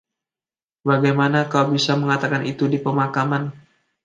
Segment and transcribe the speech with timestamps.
[0.87, 3.43] Bagaimana kau bisa mengatakan itu di pemakaman?